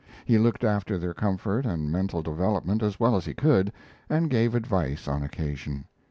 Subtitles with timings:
[0.25, 3.71] He looked after their comfort and mental development as well as he could,
[4.09, 5.85] and gave advice on occasion.